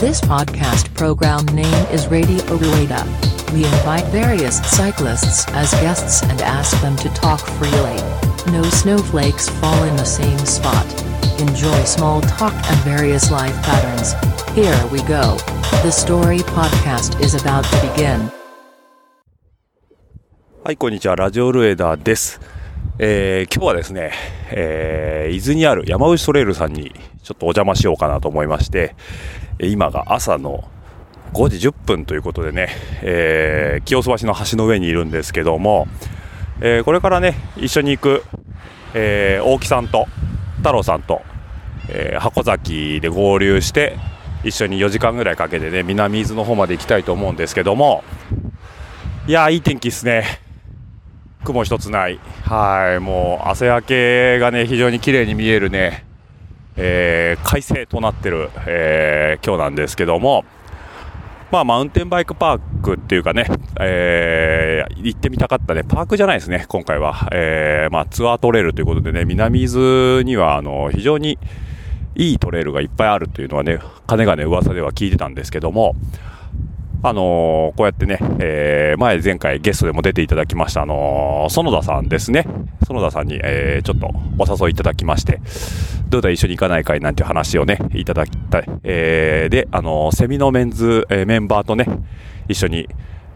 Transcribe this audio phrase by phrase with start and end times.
[0.00, 3.04] This podcast program name is Radio Rueda.
[3.52, 7.96] We invite various cyclists as guests and ask them to talk freely.
[8.52, 10.86] No snowflakes fall in the same spot.
[11.40, 14.14] Enjoy small talk and various life patterns.
[14.54, 15.36] Here we go.
[15.82, 18.30] The story podcast is about to begin.
[20.64, 21.16] はい、こんにちは。
[21.16, 22.40] ラジオルエダーです。
[22.98, 24.12] えー今日はですね、
[24.50, 26.92] えー伊豆にある山内トレイルさんに
[27.22, 28.94] ちょっとお邪魔しようかなと思いまして、
[29.49, 30.63] えー 今が朝の
[31.33, 32.69] 5時10分ということでね、
[33.01, 35.87] えー清洲橋の橋の上にいるんですけども、
[36.61, 38.23] えーこれからね、一緒に行く、
[38.93, 40.07] えー大木さんと
[40.57, 41.21] 太郎さんと、
[41.89, 43.97] え箱崎で合流して、
[44.43, 48.03] 一緒に4時間ぐらいかけてね、南伊豆の方まで行きたいと思うんですけども、
[49.27, 50.41] いや、いい天気ですね。
[51.43, 56.05] 雲一つない、はい、もう朝焼けがね、非常に綺麗に見えるね、
[56.77, 60.45] えー快晴となってる、えー今日なんですけども、
[61.51, 63.47] まあ、マウンテンバイクパークっていうかね、
[63.79, 67.27] えー行ってみたかったね、パークじゃないですね、今回は。
[67.31, 71.39] えーまあ、ツアートレイルということでね、南伊豆には、あの、非常に
[72.15, 75.95] いいトレイルがいっぱいあるというのはね、かねがね、噂では聞いてたんですけども、
[77.03, 82.45] あのーこうやってね、えー前前回ゲストでも出ていただきました、あのー園田さんですね。
[82.87, 85.39] 園田さんに、えーちょっとお誘いいただきまして、
[86.09, 88.65] どうだ一緒に行かないかいなんていう話をね、いただきたい。
[88.83, 91.87] えーで、あのーセミのメンズ、えーメンバーとね、
[92.47, 92.87] 一緒に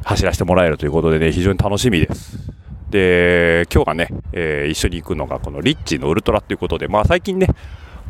[0.04, 2.38] 走らせてもらえるということでね、非常に楽しみです。
[2.92, 7.48] で、今日がね、えー一緒に行くのがこのリッチのウルトラということで、まあ最近ね、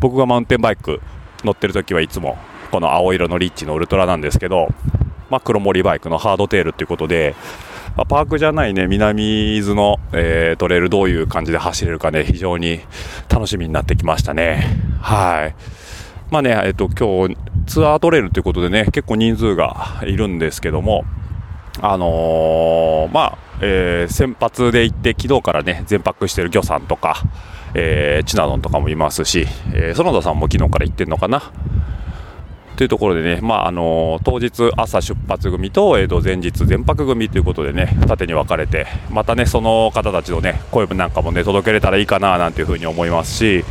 [0.01, 0.99] 僕がマウンテンバイク
[1.45, 2.37] 乗ってる時はいつも
[2.71, 4.67] この青色のリッチのウルトラなんですけど、
[5.35, 7.35] まあ、黒森バイクのハードテールということで、
[7.97, 12.79] まあパークじゃないね南伊豆の、えートレイルどういう感じで走れるかね非常に
[13.27, 14.63] 楽しみになってきましたね。
[15.01, 15.55] はい。
[16.31, 17.35] まあねえっ、と今日
[17.67, 21.03] ツアートレイルということでね結構人数がいるんですけども
[21.81, 27.17] あのーまあ、えー先発で行って昨日からね全泊してる魚さんとか、
[27.73, 31.51] えーチナドンとかもいますし、えー園田さんも昨日から行ってるのかな。
[32.75, 43.65] というところでね、まああの当日朝出発組と,、えーと前日全泊組ということでね縦に分かれてまたねその方たちのね声なんかもね届けれたらいいかななんていうふうに思いますし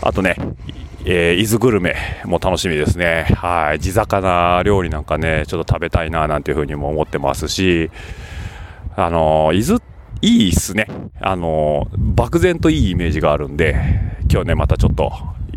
[0.00, 0.36] あとね、
[1.04, 3.26] えー伊豆グルメも楽しみですね。
[3.36, 3.78] はい。
[3.78, 7.90] 地魚料理なんかねちょっと食べたいななんていうふうにも思ってますし
[8.96, 9.80] あの伊豆
[10.20, 10.86] いいっすね。
[11.20, 13.76] あの漠然といいイメージがあるんで
[14.30, 15.12] 今日ねまたちょっと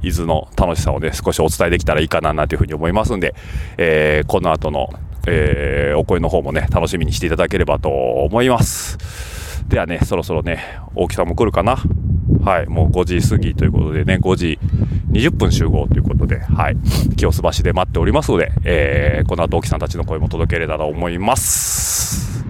[0.06, 3.34] 伊豆の楽しさをね少しお伝えできたらいいかななんていうふうに思いますんで、
[3.78, 4.90] えーこの後の、
[5.28, 8.98] えーお声の方もね楽しみにしていただければと思います。
[9.68, 11.78] ではねそろそろね大木さんも来るかな？
[12.44, 14.60] はいもう5時過ぎということでね5時
[15.12, 16.78] 20分集合ということではい
[17.16, 22.46] 清洲橋で待っておりますので、えーこの後大木さんたちの声も届けれたらと思います。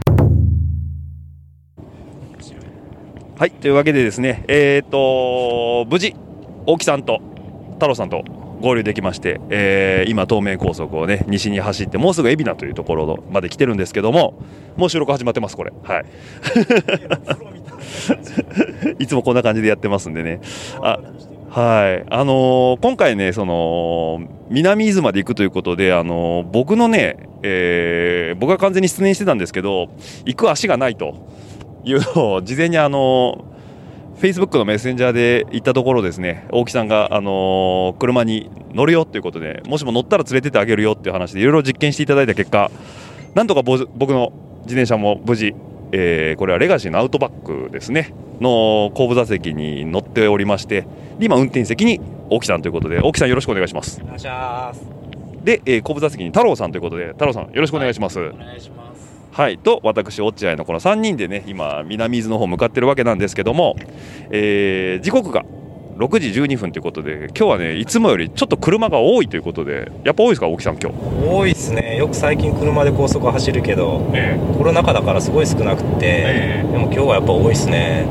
[3.38, 6.16] はい、というわけでですね、えっ、と、無事、
[6.66, 7.22] 大木さんと
[7.76, 8.24] 太郎さんと
[8.62, 14.34] 合流できまして、えー今、東名高速をね、西に走って、もうすぐ海老名というところまで来てるんですけども、
[14.78, 15.74] もう収録始まってます、これ。
[15.84, 16.06] はい。
[19.04, 20.40] いつもこんな感じでやってますんでね。
[20.82, 21.00] あ
[21.50, 24.20] はい、あのー今回ね、その
[24.50, 29.88] 南伊豆まで行くということで、あのー僕のね、えー僕が完全に失念してたんですけど、
[30.26, 31.16] 行く足がないと
[31.86, 33.46] いうのを事前にあの
[34.18, 42.72] フェイスブックのメッセンジャーで言ったところですね大木さんが、あのー車に乗るよということでもしも乗ったら連れてってあげるよっていう話でいろいろ実験していただいた結果
[43.34, 44.34] なんとかぼ僕の
[44.64, 45.54] 自転車も無事、
[45.92, 50.82] えーこれはレガシーのアウトバックですねの後部座席に乗っておりまして
[51.20, 54.82] で今運転席に大木さんということで大木さんよろしくお願いしますお願いします。
[55.44, 58.85] で、えー後部座席に太郎さんということで太郎さんよろしくお願いします、お願いします。
[59.36, 63.76] はい、と私、落合のこの3人でね今、南伊豆の方向かってるわけなんですけども、
[64.30, 65.44] えー時刻が
[65.98, 71.98] 6時12分ということで今日はねいつもよりちょっと車が多いということでやっぱ多いですか、大木さん、今日、多いですね。
[71.98, 78.08] よく最近車で高速走るけど、えコロナ禍だからすごい少なくて、えでも今日はやっぱ多いですね。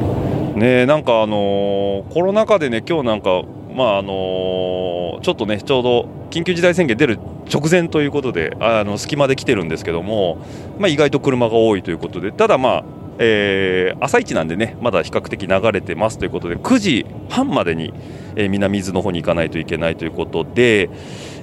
[0.57, 3.45] ねなんかあのーコロナ禍でね今日なんか
[3.75, 7.19] まああのーちょっとねちょうど緊急事態宣言出る
[7.53, 10.39] 直前ということであの隙間で来てるんですけども、
[10.79, 12.85] まあ、意外と車が多いということでただまあ
[13.19, 17.93] えー朝一なんでねまだ比較的流れてますということで9時半までに、
[18.35, 20.91] えー南伊豆の方に行かないといけないということで、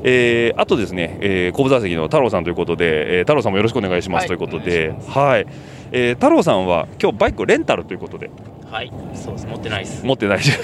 [0.04, 5.48] えーあとですね、えー後部座席の太郎さんということで、えー太郎さんもよろしくお願いします、はいということで、はい
[5.92, 8.30] えー太郎さんは今日バイクレンタルということで。
[8.72, 8.92] はい。
[9.14, 9.48] そうです。
[9.48, 10.06] 持ってないです。
[10.06, 10.52] 持ってないし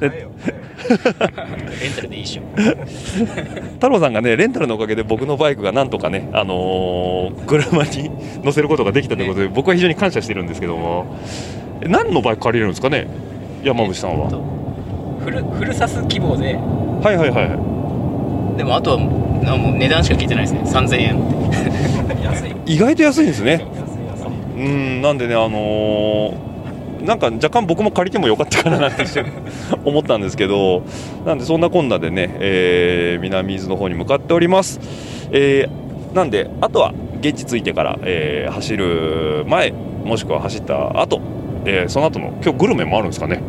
[0.00, 0.12] レン
[1.94, 2.42] タルでいいっしょ。
[3.74, 8.10] 太郎さんがねレンタルのおかげで僕のバイクがなんとかね、あのー車に
[8.42, 11.06] 乗せることができたということで、僕は非常に感謝してるんですけども。
[11.80, 13.06] え何のバイク借りれるんですかね？
[13.62, 14.28] 山口さんは、
[15.24, 16.54] フルフルサス希望で。
[17.02, 17.50] はいはいはい
[18.58, 18.98] でもあとは
[19.42, 20.60] なもう値段しか聞いてないですね。
[20.64, 21.18] 3000円
[22.22, 22.54] 安い。
[22.66, 23.64] 意外と安いんですね。
[24.56, 26.53] うんなんでねあのー
[27.04, 29.26] なんか若干僕も借りてもよかったかななんて一瞬
[29.84, 30.82] 思ったんですけど
[31.26, 34.80] なんでそんなこんなでね、えー南伊豆の方に向かっております、
[35.30, 41.20] えーなんであとは現地着いてから、えー走る前もしくは走った後、
[41.64, 43.40] えーその後の今日グルメもあるんですかね？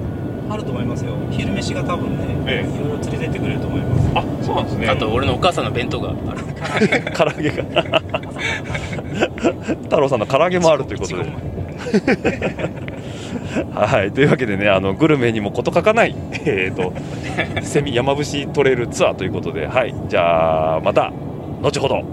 [0.50, 1.12] あると思いますよ。
[1.32, 4.12] 昼飯が多分ね、えいろいろ連れてってくれると思います。
[4.16, 4.88] あそうなんですね。
[4.88, 6.20] あと俺のお母さんの弁当がある。
[7.16, 7.64] 唐揚げが。
[9.84, 11.24] 太郎さんの唐揚げもあるということで
[13.74, 14.12] はい。
[14.12, 16.16] というわけでねあのグルメにも事欠かない
[16.46, 16.94] えーと
[17.64, 19.94] セミ山伏トレイルツアーということではい。
[20.10, 21.12] じゃあまた
[21.62, 22.04] 後ほど。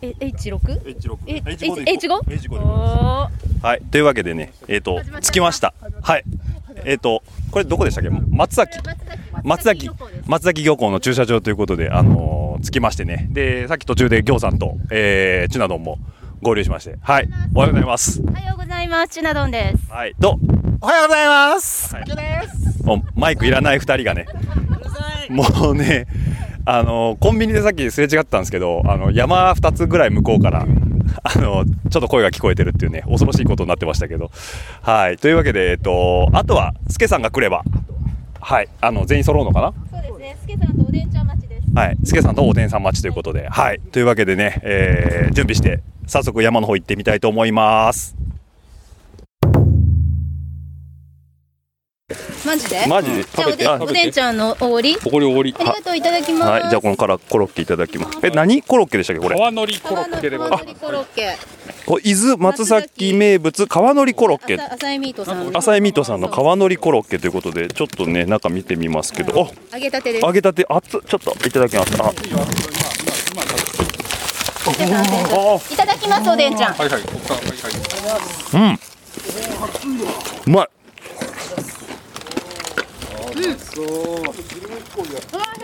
[0.00, 0.58] え H6?
[0.82, 2.20] H6 え H5 H- H5?
[2.20, 3.28] H5 おー
[3.66, 3.82] はい。
[3.90, 5.74] というわけでねえっ、と着きました。
[6.02, 6.24] はい。
[6.84, 8.10] えっ、とこれどこでしたっけ？
[8.30, 8.78] 松崎。
[9.42, 9.90] 松崎。
[10.26, 10.62] 松崎。
[10.62, 13.28] 漁港の駐車場ということで、あのー着きましてね。
[13.30, 15.98] でさっき途中で行さんと、えー、チュナドンも
[16.42, 16.96] 合流しまして。
[17.00, 17.28] はい。
[17.54, 18.22] おはようございます。
[18.22, 19.14] おはようございます。
[19.14, 19.90] チュナドンです。
[19.92, 20.14] はい。
[20.20, 20.38] と
[20.80, 21.94] おはようございます。
[21.94, 22.04] はい。
[22.84, 24.26] もうマイクいらない2人がね。
[25.30, 26.06] もうね
[26.64, 30.66] あのコンビニでさっきすれ違ったんですけどあの山2つぐらい向こうから
[31.22, 34.30] あのちょっと声が聞こえてるっていうね恐ろしいことになってましたけど。
[34.82, 35.16] はい。
[35.16, 37.62] というわけでえっとあとはスケさんが来れば。
[38.40, 38.68] はい。
[38.80, 39.74] あの全員揃うのかな？
[39.90, 40.36] そうですね。
[40.40, 41.68] スケさんとおでんちゃん待ちです。
[41.74, 48.16] はい、スケさんとおでんさん待ちということで、はい、というわけでね、えー準備して早速山の方行ってみたいと思います。
[52.46, 52.86] マジで？
[52.86, 53.24] マジで？
[53.58, 54.96] じゃあおでんおでんちゃんのおごり？
[54.96, 55.54] ここで終わり。
[55.58, 56.50] ありがとういただきます。
[56.50, 58.18] はい、じゃあこのからコロッケいただきます。
[58.22, 59.36] え、何コロッケでしたっけこれ？
[59.36, 60.64] 川のりコロッケでございます。
[60.64, 61.36] 川のりコロッケ。
[61.84, 64.54] こ伊豆松崎名物川のりコロッケ。
[64.54, 70.24] 朝朝井ミートさん浅井ミートさんの川のりコロッケということで、ちょっとね中見てみますけど、揚げたてです。
[70.24, 70.64] あ揚げたて。
[70.70, 71.00] 熱っ。
[71.02, 72.02] ちょっといただきます。
[72.02, 72.10] あ、
[74.70, 76.74] いただきますおでんちゃん。
[76.74, 77.02] はいはい
[78.54, 78.78] うん、
[80.46, 80.68] うまい。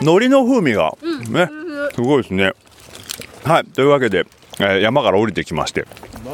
[0.01, 0.97] 海苔の風味が、
[1.29, 1.49] ね、
[1.95, 2.53] すごいですね。
[3.45, 4.27] はい、というわけで、
[4.59, 5.87] えー山から降りてきまして、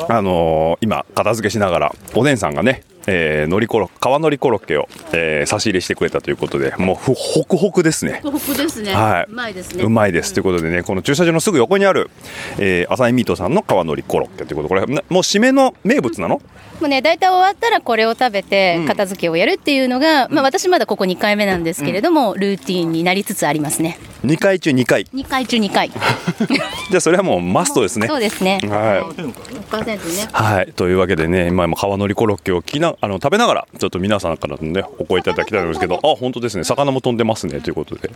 [0.09, 2.37] あのー今片付けしながらおでん。
[2.37, 2.55] さん。
[2.55, 8.21] がね、えー、海苔コロ川のりコロッケを、えー差し入れしてくれたということで、もうふホクホクですね。
[8.23, 8.95] ホクですね。
[8.95, 9.27] はい。
[9.31, 9.85] うまいですね。
[9.85, 12.11] うまいですということでね、この駐車場のすぐ横にある、
[12.59, 14.69] えー、浅井ミートさんの川のりコロッケということ。
[14.69, 16.41] で、これなもう締めの名物なの？
[16.81, 18.87] もうね大体終わったらこれを食べてうん。
[18.87, 23.99] 片付けをやるっていうのが、まあ私まだここ2回目なんですけれども、ルーティンになりつつありますね。
[24.25, 25.05] 2回中2回。
[25.05, 25.91] 2回中2回。
[26.91, 28.07] じゃあそれはもうマストですね。
[28.07, 28.61] そうですね。
[28.65, 29.23] はい。
[29.71, 38.11] 6%ねはい、というわけでね、今も川のりコロッケをきなあの食べながら、ちょっと皆さんからのね、お声いただきたいんですけど、あ、本当ですね、魚も飛んでますねということで。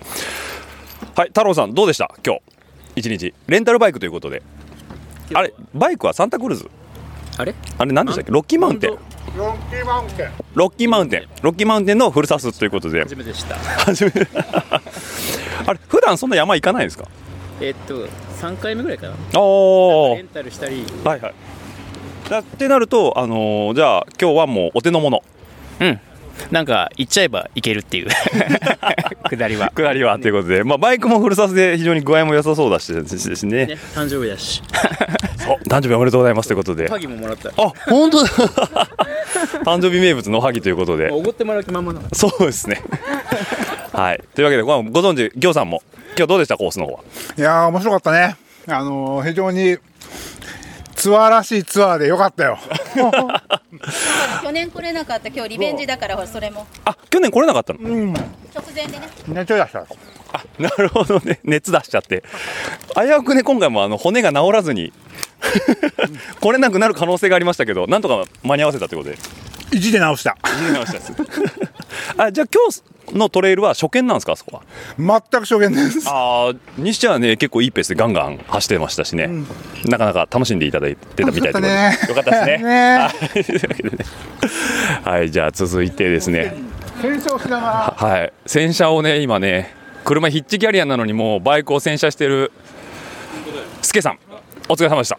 [1.16, 2.42] はい、太郎さん、どうでした、今日
[2.96, 4.42] 一日、レンタルバイクということで。
[5.32, 6.70] あれ、バイクはサンタクルーズ？
[7.38, 7.54] あれ？
[7.78, 8.90] あれ、何でしたっけ、ロッキーマウンテン。
[9.36, 10.30] ロッキーマウンテン。
[10.54, 13.02] ロッキーマウンテン、ロッキーマウンテンのフルサスということで。
[13.02, 14.28] 初めてでした初めて。
[15.66, 17.08] あれ、普段そんな山行かないんですか？
[17.60, 18.06] えっと
[18.40, 20.28] 3回目ぐらいかなおおレン。
[20.28, 21.34] タルしたりはいはい。
[22.28, 25.22] だってなると、あのーじゃあ今日はもうお手の物。
[25.80, 26.00] うん。
[26.50, 28.08] なんか行っちゃえばいけるっていう。
[29.30, 29.70] 下りは。
[29.74, 33.66] 下りはということで、まあ、バイクもフルサスで非常に具合も良さそうだしですね。
[33.66, 34.62] ね誕生日だし。
[35.46, 36.88] お誕生日おめでとうございますということで。
[36.88, 37.50] 鍵ももらった。
[37.50, 38.28] あ本当だ。
[39.64, 41.10] 誕生日名物のおはぎということで。
[41.10, 42.14] おごってもらう気満々なの。
[42.14, 42.82] そうですね。
[43.92, 44.20] はい。
[44.34, 45.82] というわけでごご存知ギョウさんも。
[46.16, 47.00] 今日どうでしたコースの方は？
[47.36, 48.36] いやー面白かったね。
[48.66, 49.76] あのー非常に
[51.04, 52.58] ツアーらしいツアーでよかったよ。
[54.42, 57.80] 去年来れなかった今日リベンジだからほらそれもあ去年来れなかったの？
[57.80, 58.12] うん。
[58.14, 58.24] 直
[58.74, 59.80] 前でねねちょい出した。
[59.80, 59.86] あ
[60.58, 62.24] なるほどね熱出しちゃって
[62.96, 64.94] 危うくね今回もあの骨が治らずに
[66.40, 69.18] 来れなくなる可能性がありましたけどなんとか間に合わせたということで
[69.76, 70.38] 意地で直した。
[70.62, 71.12] 言い直したです
[72.16, 72.82] あじゃあ今日
[73.12, 74.56] のトレイルは初見なんですかあそこ
[74.98, 75.20] は？
[75.30, 76.08] 全く初見です。
[76.08, 79.28] ああにしてはね結構いいペースでガンガン走ってましたしね、
[79.86, 82.08] なかなか楽しんでいただいてたみたいで楽しかったね。
[82.08, 82.64] よかったですね。
[82.64, 83.08] ね。
[85.04, 85.30] はい。
[85.32, 86.54] じゃあ続いてですね。
[87.02, 88.06] 検証しながら。
[88.08, 88.32] はい。
[88.46, 92.52] 洗車をね今ね車ヒッチキャリアなのにもうバイクを洗車してる
[93.82, 94.18] スケさん。
[94.68, 95.18] お疲れ様でした。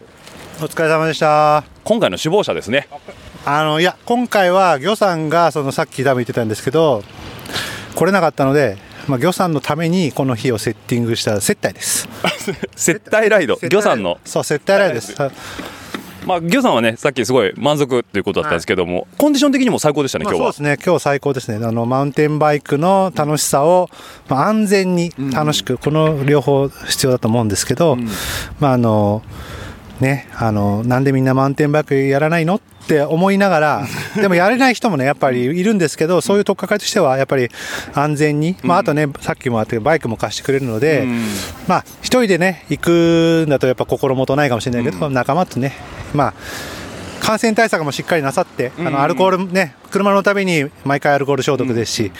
[0.60, 1.64] お疲れ様でした。
[1.84, 2.88] 今回の首謀者ですね。
[3.48, 7.04] あのいや今回は魚さんがそのさっき多分言ってたんですけど
[7.94, 8.76] 来れなかったので、
[9.06, 12.08] まあ魚さんのためにこの日をセッティングした 接待です。
[12.74, 14.18] 接待ライド、魚さんの？
[14.24, 15.14] そう接待ライドです。
[16.26, 20.40] まあ、魚さんはね、さっきすごい満足ということだったんですけども、コンディション的にも最高でしたね、今日は。
[20.40, 23.88] まあそうですね、今日最高ですね、あのマウンテンバイクの楽しさを、
[24.28, 27.96] まあ、安全に楽しく、この両方必要だと思うんですけど、
[28.58, 29.22] まああの
[30.00, 33.86] ね、あのなんでみんなマウンテンバイクやらないのって思いながら、
[34.16, 37.48] でもやれない人もね、やっぱりいるんですけど、そういう取っかかりとしては、やっぱり
[37.94, 41.06] 安全に、まあ、あとね、さっきもあって、バイクも貸してくれるので、
[41.66, 45.72] まあ、一人でね、行くんだと、やっぱ心もとないかもしれないけど、仲間とね、
[46.14, 46.34] まあ、
[47.20, 52.12] 感染対策もしっかりなさって、あのアルコールね、車のたびに毎回アルコール消毒ですし、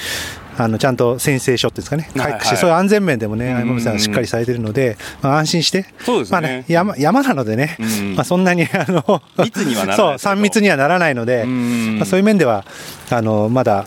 [0.59, 6.33] あのちゃんと宣誓書っていうんですかね、はい回復して、はいそういう安全面でもね、山本さんはしっかりされてるので、まあ、安心して、そうですね。
[6.33, 7.77] まあね山山なのでね、
[8.15, 12.65] まあ、そんなにあの密にはならない そう3密にはならないので、まあ、そういう面では
[13.11, 13.87] あのまだ。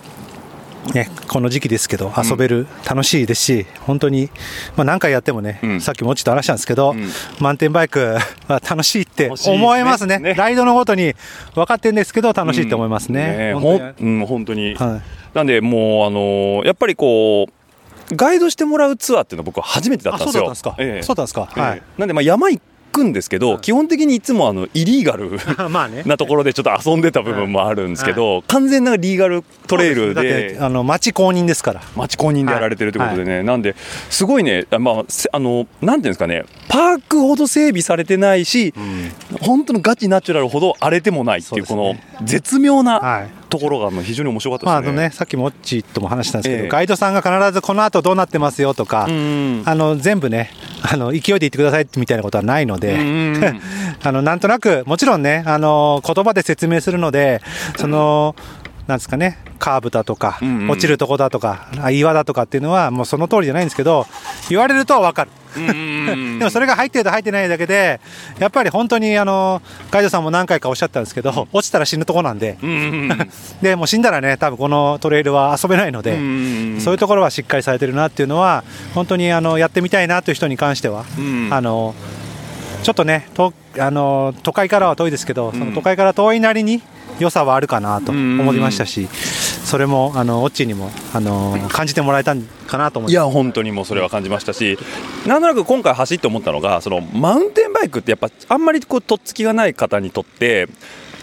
[0.94, 4.30] ね、この時期ですけど遊べる、楽しいですし本当に、
[4.76, 6.96] まあ、何回やってもね、さっきもちょっと話したんですけど、
[7.40, 8.18] マウンテンバイク
[8.48, 10.34] は楽しいって思いますね。
[10.36, 11.14] ライドのごとに
[11.54, 13.54] 分かってるんですけど楽しいと思いますね。
[13.56, 14.10] ほ本当に。
[14.10, 14.76] んうん、本当に。
[15.34, 20.50] なんで、もう、あのーやっぱりこう、ガイドしてもらうツアーっていうのは僕は初めてだったんですよ。
[20.52, 21.06] あそうだったんですか。
[21.06, 21.54] そうだったんですか。
[21.56, 21.62] ええ。
[21.62, 22.62] はいなんで、まあ、山行
[23.00, 25.32] くんですけど、基本的にいつもあのイリーガル
[25.70, 26.04] まあね。
[26.06, 31.82] なところでちょっと遊んでた部分もあるんですけど、完全なリーガルトレイルでてあの町公認ですから。
[31.96, 33.76] 町公認でやられてるということでね、なんで
[34.10, 38.74] すごいね、あまあ、せあのなんていうんですかね、パークほど整備されてないし、
[39.42, 44.96] 本当のガチナチュラルほど荒れてもないっていう、この絶妙なところが非常に面白かったまああですね。
[44.96, 46.70] のね、さっきもオッチーとも話したんですけど、ええ。
[46.70, 50.52] ガイドさんが必ずこの後どうなってますよとか、あの全部ね
[50.82, 52.98] あの勢いで言ってくださいみたいなことはないので、
[54.04, 57.42] あのなんとなくもちろんねあの言葉で説明するので
[57.78, 58.36] その、
[58.90, 64.08] なんですかねカーブだとか、ん落ちるとこだとかあ岩だとかっていうのはもうその通りじゃないんですけど
[64.50, 65.32] 言われると分かる。
[65.50, 68.00] でもそれが入ってると入ってないだけで
[68.38, 72.58] やっぱり本当にあのガイドさんも何回かおっしゃったんですけど落ちたら死ぬとこなんで、
[73.62, 76.14] でもう死んだらね多分このトレイルは遊べないので、
[76.80, 81.04] そういうところはしっかりされてるなっていうのは本当にあのやってみたいなという人に関しては、
[81.50, 81.96] あの
[82.84, 86.82] ちょっとねとあの都会からは遠いですけど、その都会から遠いなりに
[87.20, 89.08] 良さはあるかなと思いましたし、
[89.70, 94.80] それもあのオッチーにもあの感じてもらえたんかなと思いいや本当にもうそれは感じましたし
[95.28, 100.68] なんとなく今回走って思ったのがそのマウンテンバイクってやっぱあんまりこうとっつきがない方にとって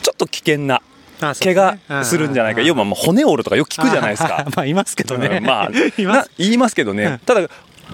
[0.03, 0.83] ちょっと危険な
[1.19, 4.47] 怪我するんじゃないか、要はまあ骨折るとかよく聞くじゃないですか。
[4.55, 7.49] まあ 言いますけどね、うんまあ、な言いますけどね、ただ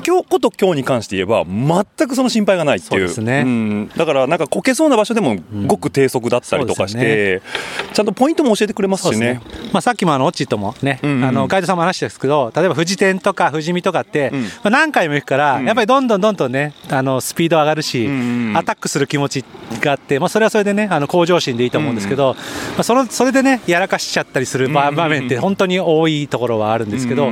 [0.06, 2.90] 今日こと今日に関して言えば全くその心配がないっていう。
[2.90, 3.42] そうですね。
[3.44, 3.88] ん。
[3.88, 7.42] だからなんかこけそうな場所でもごく低速だったりとかして、
[7.92, 9.40] ちゃんとポイントも教えてくれますしね。
[9.72, 18.06] まあ、さっきもあのオッチーともね、あのガイドさんも話したんですけど例えば富士店とか富士見とかって、まあ、何回も行くから、やっぱりどんどんどんどんねあのスピード上がるし、
[18.54, 19.44] アタックする気持ち
[19.80, 27.30] があって、まあ、それはそれでねあの向上心でいいと思うんですけど、まあ、そのそれでねやらかしちゃったりする場場面って本当に多いところはあるんですけど、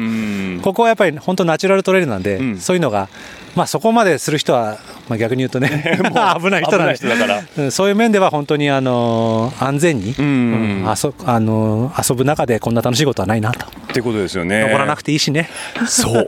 [0.63, 3.09] ここはやっぱり本当ナチュラルトレイルなんで、そういうのが
[3.57, 4.79] まあ、そこまでする人は、
[5.09, 5.99] まあ、逆に言うとね
[6.41, 7.43] 危ない人なんで危ない人だから。
[7.59, 10.85] うんそういう面では本当にあの安全に、うん。
[10.87, 13.67] あそあの遊ぶ中でこんな楽しいことはないなと。
[13.67, 14.61] ってことですよね。
[14.61, 15.49] 登らなくていいしね。
[15.87, 16.27] そう。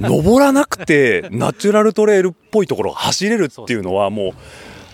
[0.00, 4.34] 登らなくてナチュラルトレイルっぽいところを走れるっていうのはも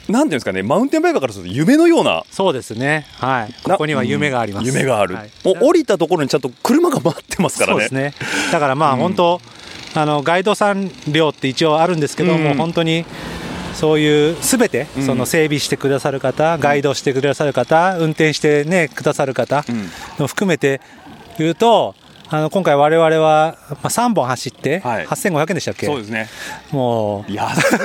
[0.09, 2.25] うなんていうんですかねマウンテンバイカーからすると夢のような。
[2.31, 3.07] そうですね。
[3.19, 3.55] はい。
[3.63, 5.31] ここには夢があります、うん夢がある、はい。
[5.45, 7.75] もう降りたところにちゃんと車が待ってますからね。
[7.75, 8.15] そうですね。
[8.53, 9.41] だからまあ本当、
[9.95, 13.05] あのガイドさん料って一応あるんですけども、うん本当に
[13.75, 15.07] そういうすべてうん。
[15.07, 19.65] その整備してくださる方、ガイドしてくださる方運転してねくださる方
[20.19, 20.81] の含めて
[21.39, 21.95] 言うと
[22.33, 26.29] あの今回我々は、まあ、3本走って8500円でしたっけ、そうですね。
[26.71, 27.33] もう。
[27.33, 27.77] 安い。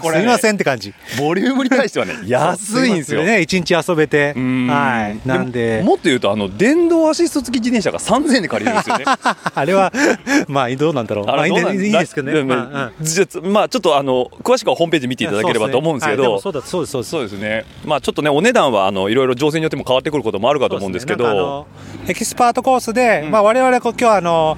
[0.00, 0.16] これ。
[0.16, 0.94] ねすいませんって感じ。
[1.18, 3.22] ボリュームに対してはね 安いんですよ。
[3.22, 3.42] ね。
[3.42, 4.32] 一日遊べて。
[4.32, 5.28] はい。
[5.28, 5.82] なんで。
[5.84, 9.04] もっと言うとあの電動アシスト付き自転車が3000円で借りれるんですよね。
[9.54, 9.92] あれは
[10.48, 11.26] まあどうなんだろう。
[11.26, 13.04] まあいいんでどうなんいいですけどね、まあまあうん。
[13.04, 16.40] ちょっとあの詳しくはホームページ見ていただければと思うんですけど。
[16.40, 17.04] そうですそうです。
[17.04, 17.66] そうですね。
[17.84, 21.24] まあちょっとねお値段はあのいろいろ情勢によっても変わってくることもあるかと思うんですけど。
[21.24, 21.66] なんかあの
[22.08, 24.56] エキスパートコースで、まあ我々こう今日はあの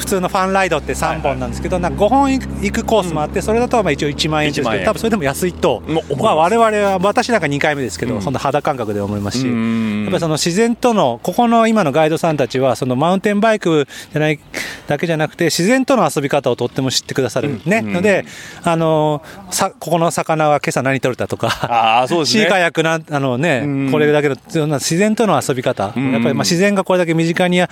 [0.00, 4.80] 普通のファンライドって3本なんですけど、なんか5本行くコースもあって、それだとまあ一応1万円です1万円。
[4.80, 5.82] けど、多分それでも安いと、
[6.18, 8.22] まあ、我々は、私なんか2回目ですけど、うん。
[8.22, 10.02] そんな肌感覚で思いますし、うん。
[10.04, 14.40] やっぱりその自然との、ここの今のガイドさんたちは、そのマウンテンバイクじゃない
[14.86, 17.92] だけじゃなくて、自然との遊び方をとっても知ってくださる、ね、うん。
[17.92, 18.24] ので、
[18.62, 22.42] あのさここの魚は今朝何取れたとか、ああそうですね。
[22.44, 23.92] シーカヤックなんあのね、うん。
[23.92, 24.36] これだけの
[24.78, 26.12] 自然との遊び方、うん。
[26.12, 27.68] やっぱりまあ自然がこれだけ身近にあ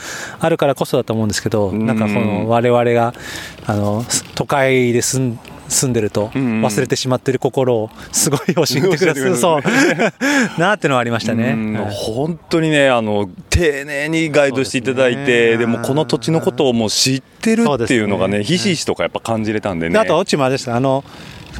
[0.48, 1.86] るからこそだと思うんですけど、ん。
[1.86, 3.14] なんかこの我々が
[3.66, 6.30] あの都会で住ん住んでるとん
[6.64, 9.62] 忘れてしまってる心をすごい教えてくださる、教えてくれるそう。
[10.58, 11.50] なってのはありましたね。
[11.50, 11.74] うん。
[11.74, 11.94] はい。
[11.94, 15.66] 本当にねあの丁寧にガイドしていただいてで,、ね。
[15.66, 18.44] もこの土地のことをもう知ってるっていうのがねね。
[18.44, 19.92] ひしひしとかやっぱ感じれたんでね。
[19.92, 21.04] であと、うちもあれですあの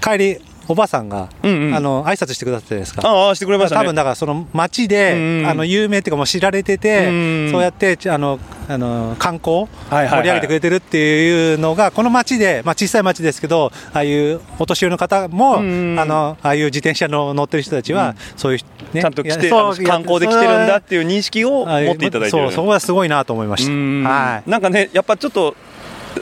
[0.01, 0.39] 帰り、
[0.69, 1.75] おばさんが、うんうん。
[1.75, 3.09] あの挨拶してくださったじゃないですか。
[3.09, 3.83] ああしてくれましたね。
[3.83, 19.01] 多分だからその街で、うんあの有名っていうかもう知られてて、うんそうやってちあのあの観光盛り上げてくれてるっていうのがこの街で、まあ、小さい街ですけどああいうお年寄りの方も、うんあのああいう自転車の乗ってる人たちは、そういう、ね。
[19.01, 23.73] ちゃんと来て観光で来てるんだっていう認識を持っていただいてるそうそこがすごいなと思いました。
[23.73, 24.05] うん。
[24.05, 24.51] はい。
[24.51, 25.55] なんかねやっぱちょっと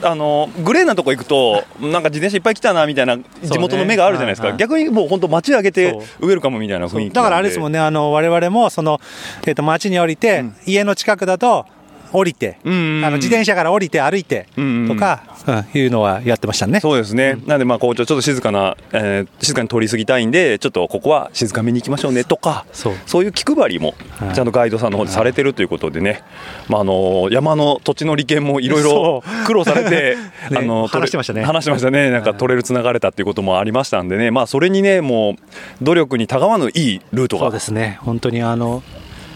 [0.02, 4.52] あのグレーなとこ行くとなんか自転車いっぱい来たなみたいな地元の目があるじゃないですか、はい。
[4.52, 6.28] はい逆にもう本当街上げてそう。
[6.28, 7.76] ウェルカムみたいな雰囲気だからあれですもんね。
[7.76, 9.00] ね、あの我々もその、
[9.46, 11.66] えー、と街に降りて、家の近くだと
[12.12, 13.04] 降りて、うんうんうん。
[13.04, 16.80] あの自転車から降りて歩いてうんうんとか、うんいうのはやってましたね。
[16.80, 23.24] そうですね、なんでまあこうちょっと静かな、えー静かに通り過ぎたいんでちょっとここは静かめに行きましょうねとかそう。
[23.24, 24.34] いう気配りもはい。
[24.34, 26.22] ちゃんとガイドさんの方でされてるということでね、
[26.68, 30.16] まあ、あの山の土地の利権もいろいろ苦労されて
[30.50, 31.44] ねあの取れ話してましたね。
[31.44, 32.10] 話してましたね。
[32.10, 35.34] なんかトレイルつながれたっていうこともありましたんでね、まあ、それにねもう
[35.82, 38.82] 努力にたがわぬいいルートそうがですね、本当にあの、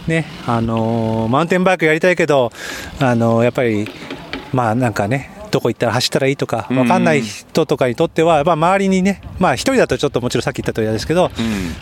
[0.07, 2.53] ね、あのマウンテンバイクやりたいけど、
[3.01, 3.89] あのやっぱり、
[4.53, 6.77] まあなんかね、どこ行ったら走ったらいいとか、うん。
[6.77, 11.31] 分かんない人とかにとっては、まあ、周りにね、まあ、一人だとちょっともちろんさっき言ったとおりですけど、うん。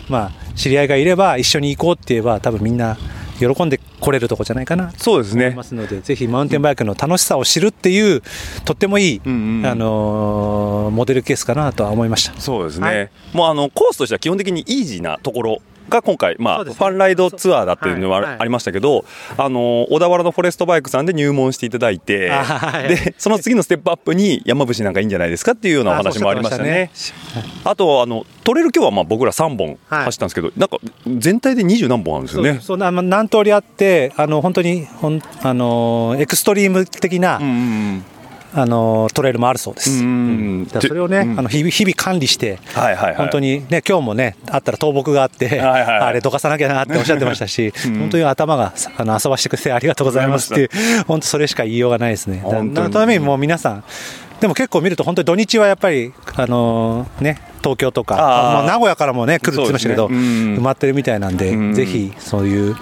[0.09, 2.97] まあ、知り合いがいれば、一緒に行こうって言えば、多分みんな
[3.39, 4.91] 喜んで来れるとこじゃないかな。
[4.91, 5.45] とそうですね。
[5.45, 8.23] 思いますので、ぜひマウンテンバイクの楽しさを知るっていう、
[8.65, 9.65] とってもいい、うんうん。
[9.65, 12.39] あのーモデルケースかなとは思いました。
[12.41, 13.09] そうですね、はい。
[13.33, 16.73] もうあのコースとしては基本的にイージーなところが今回、まあね。
[16.73, 18.31] ファンライドツアーだっていうのはいはい。
[18.33, 19.05] はありましたけど、
[19.37, 22.87] あの小田原のフォレストバイクさんで入門していただいて、あはい。
[22.87, 26.91] でその次のステップアップに山伏なんかいいんじゃないですかっていうようなお話もありましたね。
[27.63, 30.05] あとあのトレイル今日はまあ僕ら3本はい。
[30.05, 30.77] 走ったんですけど、なんか
[31.17, 32.59] 全体で20何本あるんですよね。
[32.61, 37.39] そうな何通りあってあの本当にほんあのエクストリーム的な、
[38.53, 40.03] あのトレイルもあるそうです。
[40.03, 40.67] うん。
[40.69, 41.39] それをね、うん。
[41.39, 43.15] あの日々日々管理して、はいはいはい。
[43.15, 45.99] 本当にね今日もねあったら倒木があって、はいはいはい。
[45.99, 47.99] あれどかさなきゃなっておっしゃってましたし、 うん。
[47.99, 50.69] 本当に頭があの遊ばしてくれてありがとうございますっていう
[51.05, 52.43] 本当それしか言いようがないですね。
[52.73, 53.83] だためにもう皆さん
[54.39, 60.15] でも結構見ると本当に土日はやっぱりあのね東京とかまあ名古屋からもね来るって言ってましたけど、ね。
[60.15, 60.21] うん。
[60.57, 61.73] 埋まってるみたいなんで、うん。
[61.73, 62.75] ぜひそういう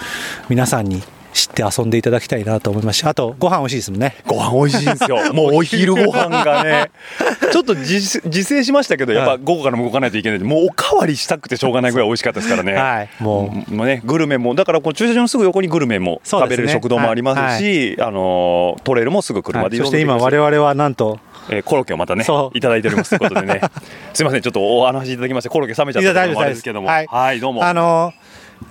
[0.49, 1.03] 皆さんに
[1.37, 4.15] 知って遊んでいただきたいなと思いますしあとご飯美味しいですもんね。
[4.25, 5.17] ご飯美味しいんですよ。
[5.35, 6.89] もうお昼ご飯がね、
[7.51, 10.39] ちょっと自自制しましたけど、やっぱ午後からも動かないといけない。
[10.39, 12.73] もうおかわりしたくてしょうがないぐらい美味しかったですからね。
[12.73, 13.09] はい。
[13.19, 13.73] もう。
[13.73, 21.19] もうね、グルメも、だからこの駐車場のすぐ横にグルメも食べれる食堂もありますし、あのートレイルもすぐ車で移動はいそして今我々はなんと
[21.49, 23.61] えーコロッケをまたねいただいておりますということでね、
[24.13, 27.07] すいません、ちょっとお話いただきまして、コロッケ冷めちゃったのもあれですけども、はい。
[27.07, 27.63] はい、どうも。
[27.63, 28.13] あの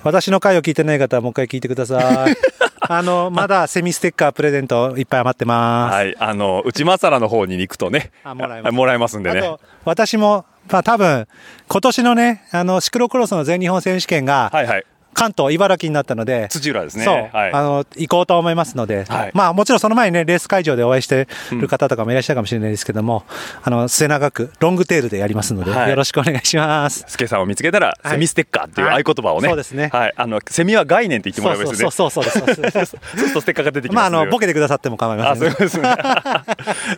[0.03, 2.37] 私の回を聞いてない方はもう一回聞いてください。
[2.89, 5.95] あのまだセミステッカープレゼントいっぱい余ってます。
[5.95, 9.41] はい、あの内政らの方に行くとね、あもらえますもらえますんでね。
[9.41, 11.27] あと私もまあ多分
[11.69, 14.85] 今年のねあのシクロクロスの全日本選手権がはいはい、
[15.17, 17.05] 関東、茨城になったので、土浦ですね。
[17.05, 23.25] そう、はい、あの、行こうと思いますので、はい、まあもちろんその前にね、レース会場でお会いしてる方とかもいらっしゃるかもしれないですけども、
[23.67, 27.07] うん、あの、末永くロングテールでやりますので、はい、よろしくお願いします。
[27.09, 29.89] スケさんを見つけたら、セミステッカーっていう合言葉をね、そうですね。
[29.91, 30.13] はい。
[30.15, 31.77] あの、セミは概念って言ってもらえばいいね。
[31.77, 32.71] そうそうそうそうそう。
[32.71, 34.11] そうするとステッカーが出てきます。
[34.11, 35.89] まあ、あの、ボケてくださっても構いません、ね、あ、そうですね。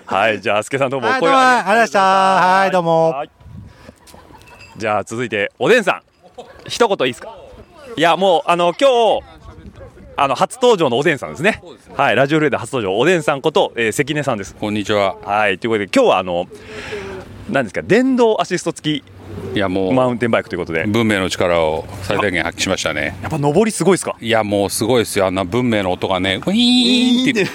[0.07, 0.41] はい。
[0.41, 1.07] じゃあ、スケさんどうも。
[1.07, 2.01] はい、どうもありがとうございました。
[2.01, 3.25] はい、どうも。
[4.77, 6.03] じゃあ、続いて、おでんさん。
[6.69, 7.38] 一言いいですか
[7.99, 9.39] いやもうあの今日。
[10.21, 11.63] あの初登場のおでんさんですね。
[11.97, 14.55] はい、ラジオルエダ初登場おでんさんこと、えー関根さんです。
[14.57, 15.15] こんにちは。
[15.25, 16.47] はい、ということで今日はあの
[17.49, 19.05] 何ですか電動アシスト付き
[19.55, 23.17] いやもうマウンテンバイクということで、文明の力を最大限発揮しましたね。
[23.23, 24.17] やっぱ上りすごいですか？
[24.21, 25.27] いやもうすごいですよ。
[25.27, 27.47] あんな文明の音がね、ウィーンって。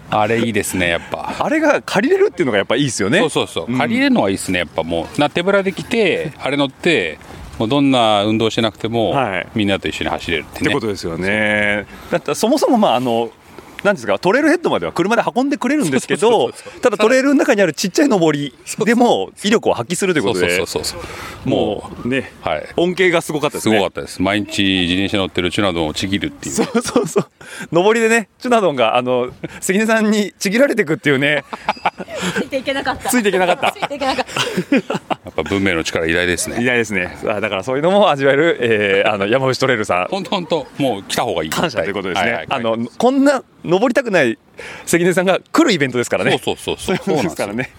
[0.10, 1.34] あれいいですねやっぱ。
[1.38, 3.20] あれが借りれるっていうのがやっぱいいですよね。
[3.20, 3.74] そうそうそう。
[3.78, 5.20] 借りれるのはいいですねやっぱもう。
[5.20, 7.18] な手ぶらで来てあれ乗って。
[7.58, 10.66] もうどんな運動してなくても、はいみんなと一緒に走れるってね。
[10.66, 11.86] ってことですよね。
[12.10, 13.30] だってそもそもまああの
[13.86, 20.60] なんですか、トレイルヘッドまでは車で運んでくれるんですけど、ただトレイルの中にあるちっちゃい上りでも威力を発揮するということで
[21.44, 22.66] もうね、はい。
[22.76, 23.78] 恩恵がすごかったですすね。
[23.78, 24.20] ごかったです。
[24.20, 26.54] 毎日自転車乗ってるチュナドンをちぎるっていう。
[26.54, 27.26] そうそうそう。
[27.72, 31.44] 上りでね、チュナドンが、あの、関根さんにちぎられていくっていうね、
[32.40, 33.08] ついていけなかった。
[33.08, 33.72] ついていけなかった。
[33.72, 34.32] ついていけなかった。
[34.74, 34.80] や
[35.30, 36.60] っぱ文明の力偉大ですね。
[36.60, 37.16] いないですね。
[37.28, 41.50] あだからそういうのも味わえる、えーあの、山口トレイルさん、本当本当もう来た方がいい。
[41.50, 42.30] 感謝ということですね。
[42.30, 42.46] はいはい。
[42.50, 44.38] あの、こんな登りたくない
[44.84, 46.40] 関根さんが来るイベントですからね。
[46.42, 47.70] そうそうそうそうそうですからね。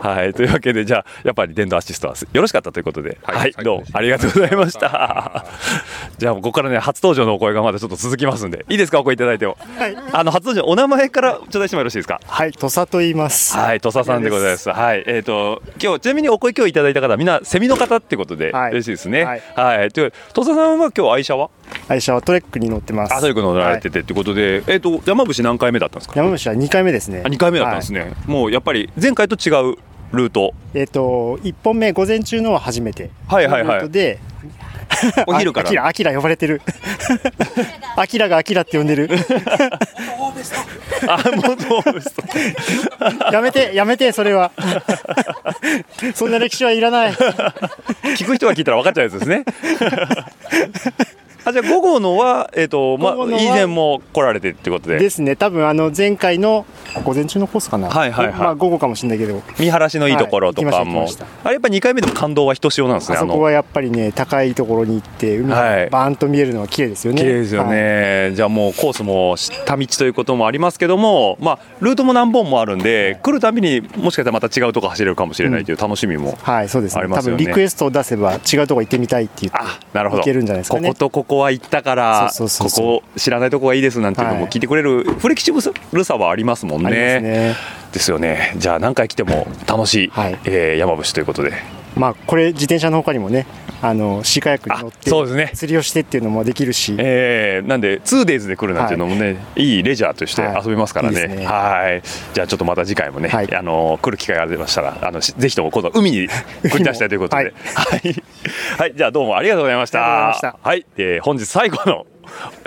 [0.00, 0.32] はい。
[0.32, 5.44] というわけで、じゃあ、やっぱり電動アシストはよろしかったということで、は、はいいどうもありがとうございました。
[6.18, 9.56] じゃあ、ここからね、初登場のお声がまだちょっと続きますんで、いいですか、お声いただいても。
[9.78, 12.20] はいあの、初登場、お名前から頂戴してもよろしいですか。
[12.26, 13.56] はい、土佐と言います。
[13.56, 14.70] はい、土佐さんでございます。
[14.70, 19.24] はい、えっ、と、今日、ちなみにお声今日いただいた方はみんなセミの方ってことで、はい嬉しいですね。
[19.24, 19.90] ははいい。
[19.90, 21.50] という土佐さんは今日愛車は？
[21.88, 23.14] 愛車はトレックに乗ってます。
[23.14, 26.15] あ、そういうこと乗られててってことで、えっ、と、山伏何回目だったんですか？
[26.16, 27.22] 山伏は2回目ですね。
[27.24, 28.14] あ、2回目だったんですね。
[28.26, 29.76] もうやっぱり前回と違う
[30.12, 30.54] ルート。
[30.72, 33.10] えっ、と、1本目、午前中のは初めて。
[33.28, 34.18] はいはいはいで、
[35.26, 36.62] お昼からあアキラ、アキラ呼ばれてる。
[37.96, 39.10] アキラがアキラって呼んでる。
[41.06, 42.22] あ、元オーベスト。
[43.32, 44.52] やめて、やめて、それは。
[46.14, 47.12] そんな歴史はいらない。
[47.12, 49.44] 聞く人が聞いたら分かっちゃうやつですね。
[51.46, 54.98] あ、じゃあ午後のは、えっ、と、まあ以前も来られてってことで。
[54.98, 56.66] ですね、多分あの前回の
[57.04, 57.88] 午前中のコースかな？
[57.88, 58.34] はいはいはい。
[58.34, 63.18] まあ午後かもしれないけど、見晴らしのいいところとかはいも、行きました行きまあれやっぱ2回目でも感動はひとしおなんですね。
[63.18, 65.84] あそこはやっぱりね、高いところに行って、海はい。
[65.84, 67.20] がバーンと見えるのは綺麗ですよね。
[67.22, 67.70] 綺麗ですよはい。
[67.70, 76.96] ね、じゃあもうコースも下道ということもありますけども、まあ、ルートも何本もあるんで、来るたびにもしかしたらまた違うとこ走れるかもしれないという楽しみも、はい、そうですね。
[76.96, 77.44] 多ありますよね。
[77.44, 79.58] 分リクエストを出せば違うとこ行ってみたいって言って
[79.92, 80.22] なるほど。
[80.22, 80.88] 行けるんじゃないですかね。
[80.88, 85.60] こことここは行ったから、ここ知らないとこがいいですなんていうのもはい聞いてくれる、フレキシブ
[85.92, 87.20] ルさはありますもんね。
[87.20, 87.56] ね。
[87.92, 90.12] ですよね、じゃあ何回来ても楽しい、
[90.44, 91.52] えー山伏ということで。
[91.96, 93.46] まあこれ自転車の他にもね、
[93.82, 95.50] あのシーカヤックに乗ってそうですね。
[95.54, 101.20] 釣りをしてっていうのもできるし、えーなんで 2days で来るなんていうのもね、い、いレジャーとして遊べますからね。
[101.20, 101.46] はいいいね。
[101.46, 102.02] はい。
[102.34, 106.28] じゃあちょっとまた次回もね、あの来る機会がありましたらあのしぜひとも今度は海に
[106.64, 107.52] 繰り出したいということで、はい、
[108.78, 109.98] はい、じゃあどうもありがとうございました。
[110.62, 112.06] はい、えー本日最後の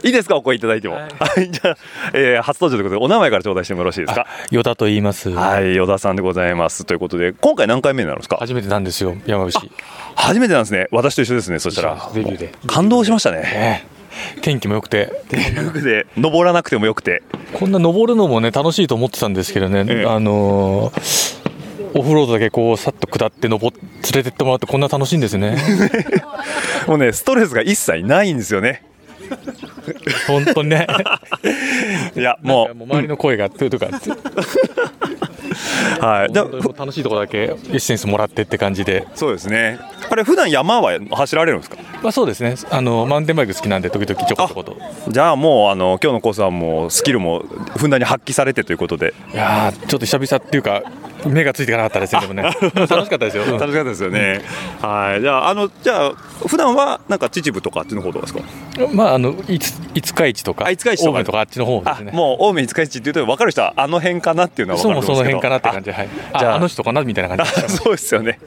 [0.04, 0.36] いいですか？
[0.38, 0.96] お声いただいても。
[0.96, 1.08] は
[1.40, 1.78] い、じゃあ、
[2.14, 4.26] えー初登場ということでお名前から頂戴してもよろしいですか？
[4.52, 5.30] 与田と言います。
[5.30, 8.38] はい、与田さんでございますということで今回何回目になるんですか？
[8.38, 9.70] 初めてなんですよ、山伏。
[10.16, 10.88] 初めてなんですね。
[10.92, 11.60] 私と一緒ですね。
[11.60, 13.88] そしたらデビューで感動しましたね。
[14.42, 15.12] 天気も良くて。
[15.56, 17.24] よくて登らなくてもよくて。
[17.54, 21.40] こんな登るのもね、楽しいと思ってたんですけどね、あのー
[21.96, 25.58] オフロードだけこうさっと下って登っ連れてってもらってこんな楽しいんですね。
[26.86, 28.84] もうねストレスが一切ないんですよね。
[30.28, 30.88] 本当にね。
[32.16, 34.12] いやもう周りの声がとかって。
[36.00, 36.34] はい。
[36.34, 39.06] でも楽しいところだけエッセンスもらってって感じで。
[39.16, 39.80] そうですね。
[40.10, 41.78] あれ普段山は走られるんですか？
[42.02, 42.56] まあそうですね。
[42.70, 44.78] あのマウンテンバイク好きなんで時々ちょこちょこと。
[45.10, 47.44] じゃあもうあの今日のコースはもうスキルも
[47.78, 49.14] ふんだんに発揮されてということで。
[49.34, 50.84] いやーちょっと久々っていうか
[51.26, 52.22] 目がついていかなかったですね。
[52.22, 52.44] でもね。
[52.44, 53.44] 楽しかったですよ。
[53.44, 54.42] うん楽しかったですよね。
[54.82, 55.22] はい。
[55.22, 56.12] じゃああのじゃあ
[56.48, 58.42] 普段はなんか秩父とかあっちの方どうですか？
[58.94, 62.12] まああのいつ五日市とか、五日市とかとかあっちの方ですね。
[62.12, 65.16] もう青梅五日市って言うと分かる人はあの辺かなっていうのは分かるんですけど。
[65.16, 66.10] そうもその辺かなって感じで、はい。
[66.40, 67.52] じゃあああの人かなみたいな感じ。
[67.76, 68.40] そうですよね。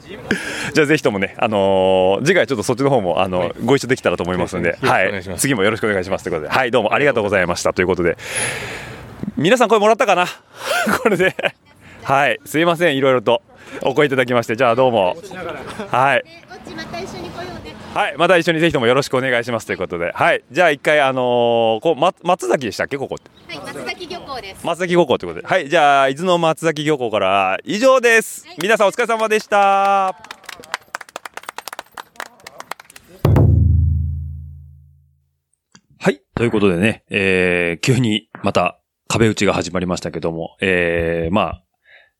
[0.73, 8.17] じゃあぜひともね、あのー次回ちょっとそっちの方もあの、ご一緒できたらと思いますので、はいはい、次もよろしくお願いしますということで、はい、どうもありがとうございましたということで、
[9.37, 10.25] 皆さん声もらったかな？
[11.03, 11.35] これで、
[12.03, 13.41] はい、すいません、いろいろと
[13.81, 15.15] お声いただきまして、じゃあどうも、
[15.89, 16.23] はい。
[17.93, 23.29] はい、また一緒にぜひともよろしくお願いしますということで、はい、じゃあ一回、あのーこう、ま、松崎でしたっけ、ここって。
[23.55, 24.65] はい、松崎漁港です。
[24.65, 28.47] 松崎漁港ということで、はい、じゃあ、伊豆の松崎漁港から以上です。
[28.61, 30.15] 皆さんお疲れ様でした。
[35.99, 36.21] はい。
[36.35, 41.62] ということでね、えー、急にまた壁打ちが始まりましたけども、えー、まあ、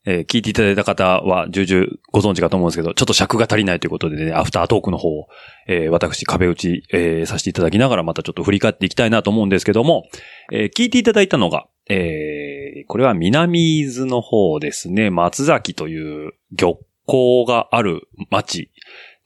[0.06, 5.28] えー聞いていただいた方は重々ご存知かと思うんですけど、ちょっと尺が足りないということでね、アフタートークの方を、
[5.66, 10.04] えー私壁打ち、えーさせていただきながらまたちょっと振り返っていきたいなと思うんですけども、
[10.52, 18.70] えー聞いていただいたのが、えーこれは南伊豆の方ですね、松崎という漁港がある町。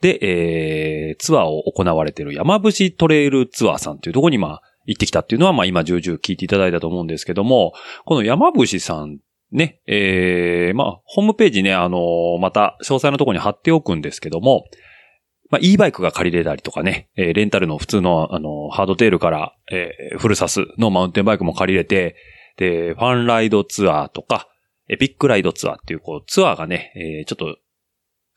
[0.01, 7.73] で、えーツアーを行われている山伏トレイルツアーさんというところにまあ行ってきたっていうのはまあ今重々聞いていただいたと思うんですけども、
[8.05, 9.17] この山伏さん
[9.51, 14.65] ね、えー、まあ、ホームページね、あのーまた、詳細のところに貼っておくんですけども、
[15.49, 22.15] まあ、e バイクが借りれたりとかね、えーレンタルの普通の、あのーハードテールから、えーフルサスのマウンテンバイクも借りれて、
[22.57, 24.47] で、ファンライドツアーとか、
[24.87, 27.57] エピックライドツアーっていう、こう、ツアーがね、えーちょっと、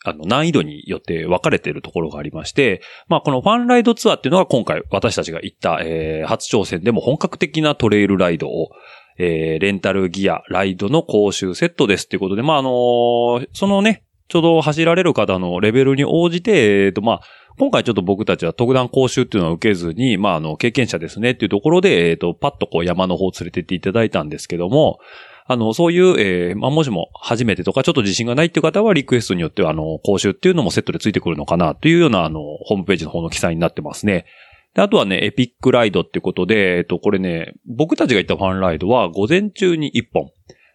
[0.04, 8.70] あの、難易度によって分かれているところがありまして、まあ、このファンライドツアーっていうのが今回私たちが行った、えー初挑戦でも本格的なトレイルライドを、
[9.18, 17.20] えーレンタルギア、ライドの講習セットですっていうことで、まあ、あのーそのね、ちょうど走られる方のレベルに応じて、えっ、と、まあ、
[17.58, 25.00] 今回ちょっと僕たちは特段講習っていうのは受けずに、まあ、あの、経験者ですねっていうところで、えっ、と、パッとこう山の方連れてっていただいたんですけども、
[25.46, 34.24] あの、そういう、えーまあ、もしも初めてとかちょっと自信がないっていう方はリクエストによっては、あの、講習っていうのもセットでついてくるのかなというような、あの、ホームページの方の記載になってますね。
[34.74, 40.30] であとはね、エピックライドってことで、えっと、これね、僕たちが行ったファンライドは午前中に1本。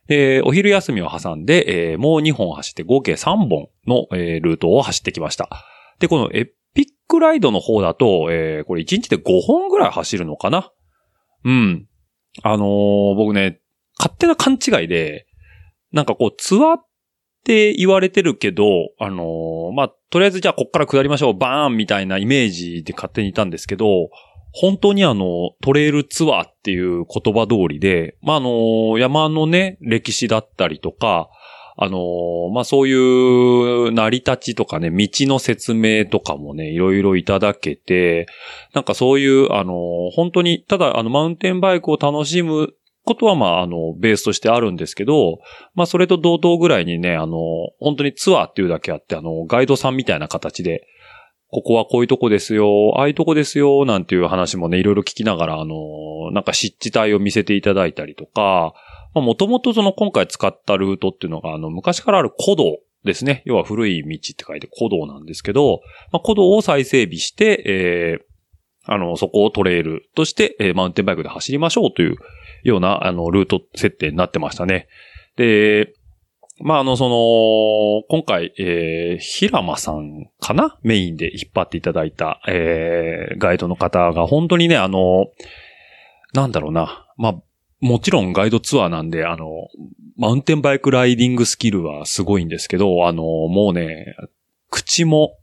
[0.08, 5.50] で、お昼休みを挟んで、えーもう2本走って合計3本の、えールートを走ってきました。
[6.00, 10.72] で、このエピックライドの方だと、えーこれ1日で5本ぐらい走るのかな？
[11.44, 11.88] うん。
[12.44, 13.60] あのー僕ね、
[13.98, 15.26] 勝手な勘違いで、
[15.92, 16.87] なんかこう、ツアーっ
[17.48, 24.10] って言われてるけど、あのーまあ、とりあえずじゃあこっから下りましょう、バーンみたいなイメージで勝手にいたんですけど、
[24.52, 31.30] 本当にあの、トレイルツアーっていう言葉通りで、まあ、あの、山のね、歴史だったりとか、
[31.78, 38.26] あの、まあ、そういう成り立ちとかね、道の説明とかもね、いろいろいただけて、
[38.74, 42.74] なんかそういう、あの、本当に、ただ、あの、マウンテンバイクを楽しむ
[43.08, 45.40] ことは、まあ、あの、ベースとしてあるんですけど、
[45.74, 47.38] まあ、それと同等ぐらいにね、あの、
[47.80, 50.88] 本当にツアーっていうだけあって、あの、ガイドさんみたいな形で、
[51.50, 58.74] ここはこういうとこですよ、ああいうとこですよ、なんていう話もね、いろいろ聞きながら、あの、なんか湿地帯を見せていただいたりとか、
[59.14, 63.44] まあ、もともとその今回使ったルートっていうのが、あの、昔からある古道ですね。
[63.46, 72.18] 要は古い道って書いて古道なんですけど、まあ、古道を再整備して、えー、あの、そこをトレイルとして、えーマウンテンバイクで走りましょうという
[72.70, 74.88] ような、あの、ルート設定になってましたね。
[75.36, 75.94] で、
[76.60, 80.80] まあ、あの、その、今回、えー、平間さんかな？
[80.82, 85.28] メインで引っ張っていただいた、えー、ガイドの方が本当にね、あの、
[86.34, 87.08] なんだろうな。
[87.16, 87.36] まあ、
[87.80, 89.68] もちろんガイドツアーなんで、あの、
[90.18, 94.16] マウンテンバイクライディングスキルはすごいんですけど、あの、もうね、
[94.72, 95.38] 口も、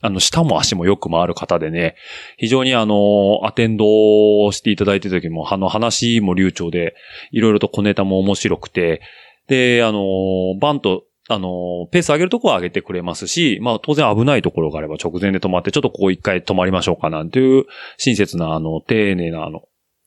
[0.00, 1.96] あの、舌も足もよく回る方でね、
[2.36, 6.94] 非常にあの、アテンドをしていただいてた時も、あの、話も流暢で、
[7.32, 9.00] いろいろと小ネタも面白くて、
[9.48, 17.64] で、あの、バンと、あの、ペース上げるとこは上げてくれますし、まあ当然危ないところがあれば直前で止まって、ちょっとここ一回止まりましょうかなんていう
[17.96, 19.62] 親切な、あの、丁寧な、あの、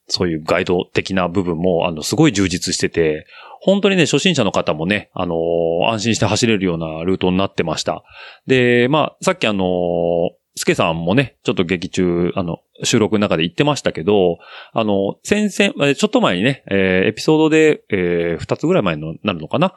[0.08, 3.26] そういうガイド的な部分も、あの、すごい充実してて、
[3.60, 5.36] 本当にね、初心者の方もね、あの
[5.90, 8.04] 安心して走れるようなルートになってました。
[8.46, 14.38] で、まあ、さっきあのスケさんもね、ちょっと劇中、あの、収録の中で言ってましたけど、
[14.74, 19.74] あの、先々、ちょっと前にね、えーエピソードで、えー二つぐらい前になるのかな？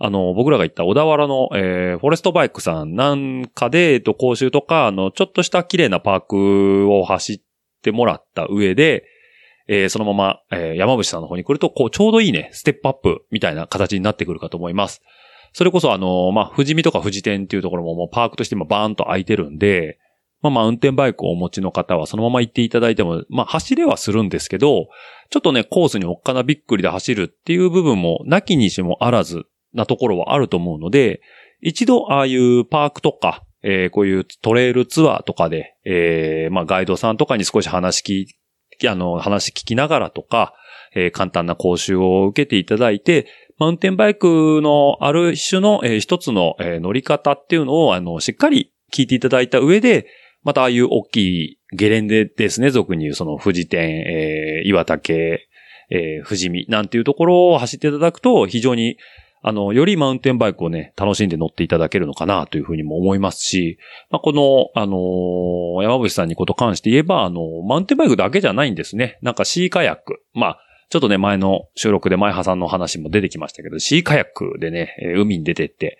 [0.00, 7.40] あの、僕らが行った小田原の、えーフォレストバイクさんなんかで、えっと、講習とか、あの、ちょっとした綺麗なパークを走っ
[7.82, 9.04] てもらった上で、
[9.68, 15.02] えーそのまま、えー山伏さんの方に来ると、こう、ちょうどいいね、ステップアップみたいな形になってくるかと思います。
[15.52, 19.98] それこそ、あの、まあ、富士見とか富士店っていうところももうパークとして今バーンと空いてるんで、
[20.42, 24.88] まあ、マウンテンバイクをお持ちの方はそのまま行っていただいても、まあ、走れはするんですけど、
[25.30, 31.20] ちょっとね、コースにおっかなびっくりで走るっていう部分も、なきにしもあらずなところはあると思うので、
[31.62, 38.36] 一度、ああいうパークとか、えーこういうトレイルツアーとかで、えーまあ、ガイドさんとかに少し話聞き、
[38.88, 40.54] あの、話聞きながらとか、
[40.94, 43.26] えー簡単な講習を受けていただいて、
[43.58, 50.06] マウンテンバイクのある種の、えー一つの、えー乗り方っていうのを、あの、しっかり聞いていただいた上で、
[50.42, 55.48] またああいう大きいゲレンデですね、俗に言うその富士店、えー岩竹、
[55.90, 58.96] えー富士見なんていうところを走っていただくと、非常に、
[59.46, 63.78] あの、よりマウンテンバイクをね、楽しんで乗っていただけるのかなというふうにも思いますし、
[64.10, 69.18] まあ、この、あのー山伏さんにこと関して言えば、あの、マウンテンバイクだけじゃないんですね。
[69.20, 70.22] なんかシーカヤック。
[70.32, 75.98] まあ、ちょっとね、前の収録で前葉さんの話も出てきましたけど、シーカヤックでね、海に出てって、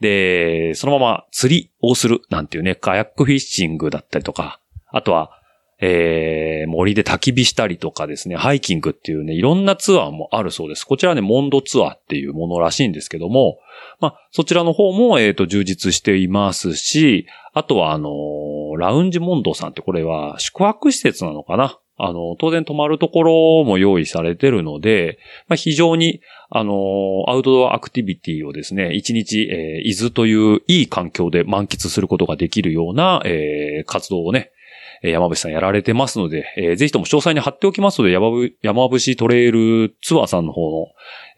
[0.00, 5.32] で、そのまま釣りをするなんていうね、カヤックフィッシングだったりとか、あとは、
[5.78, 10.84] えー、森で焚き火したりとかですね、ハイキングっていうね、いろんなツアーもあるそうです。
[10.84, 13.58] こちらね、モンドツアーっていうものらしいんですけども、
[14.00, 21.78] まあ、そちらの方も、えっ、と、充実していますし、あとは、あのーラウンジモンドさんってこれは宿泊施設なのかな？
[21.96, 34.50] あの、当然泊まるところも用意されてるので、まあ、非常に、あのアウトドアアクティビティをですね、一日、えー伊豆といういい環境で満喫することができるような、えー活動をね、
[35.02, 40.86] 山伏さんやられてますので、えーぜひとも詳細に貼っておきますので、山ぶ山伏トレイルツアーさんの方の、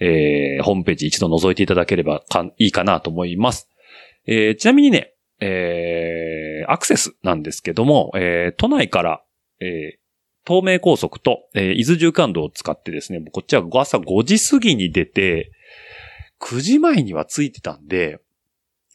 [0.01, 3.68] えーホームページ一度覗いていただければかいいかなと思います。
[4.27, 9.23] えーちなみにね、えーアクセスなんですけども、えー都内から、
[9.61, 9.99] えー
[10.47, 15.51] 東名高速と、えー伊豆縦貫道を使ってですね、こっちは朝5時過ぎに出て、
[16.40, 18.18] 9時前には着いてたんで、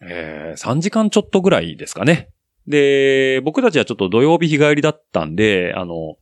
[0.02, 2.30] えー3時間ちょっとぐらいですかね。
[2.68, 6.16] で、僕たちはちょっと土曜日日帰りだったんで、あの、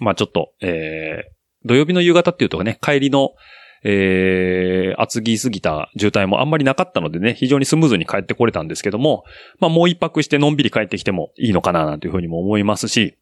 [0.00, 3.34] まあちょっと、えー土曜日の夕方っていうとね、帰りの、
[3.82, 9.24] えー、厚着すぎた渋滞もあんまりなかったのでね、非常にスムーズに帰ってこれたんですけども、
[9.58, 13.16] まあもう一泊してのんびり帰ってきてもいいのかななんていうふうにも思いますし、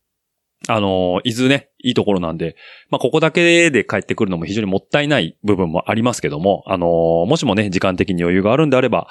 [0.66, 2.56] あの、伊豆ね、いいところなんで、
[2.90, 6.86] まあここだけで帰ってくるのも非常にもったいない部分もありますけども、あの、
[7.26, 9.08] もしもね、時間的に余裕があるんであれば、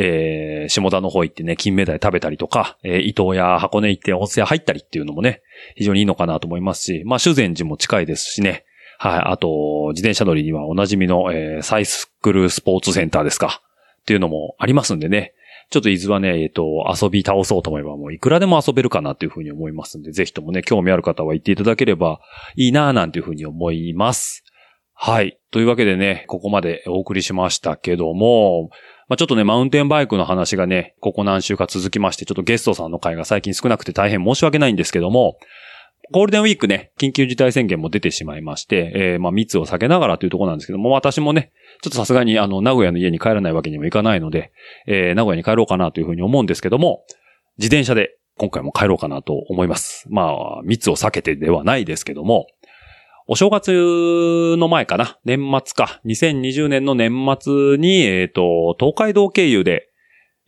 [0.00, 5.42] えー、下田の方行ってね、金目鯛食べたりとか、えー、伊東や箱根行って温泉入ったりっていうのもね、
[5.74, 8.64] 非常にいいのかなと思いますし、まあ修善寺も近いですしね、
[8.98, 9.20] はい。
[9.26, 13.62] あと、自転車乗りにはおなじみの、えーサイスクルスポーツセンターですか。
[14.00, 15.34] っていうのもありますんでね。
[15.70, 22.20] ちょっと伊豆はね、えっ、と、遊び倒そうと思えばもういくらでも遊べるかなというふうに思いますんで、ぜひともね、興味ある方は行っていただければ
[22.56, 24.44] いいなぁなんていうふうに思います。
[24.94, 25.38] はい。
[25.50, 28.70] というわけでね、ここまでお送りしましたけども、
[29.08, 35.38] まあ、ちょっとね、マウンテンバイクの話がね、ここ何週か続きまして、ちょっとゲストさんの回が最近少なくて大変申し訳ないんですけども、
[36.10, 44.52] ゴールデンウィークね、緊急事態宣言も出てしまいまして、えーまあ密を避けながらというところなんですけども、私もね、ちょっとさすがにあの、名古屋の家に帰らないわけにもいかないので、
[44.86, 47.04] えー名古屋に帰ろうかなというふうに思うんですけども、
[47.58, 50.06] 自転車で今回も帰ろうかなと思います。
[50.08, 52.46] まあ、密を避けてではないですけども、
[53.30, 55.18] お正月の前かな？
[55.26, 56.00] 年末か。
[56.06, 59.90] 2020年の年末に、えっ、と、東海道経由で、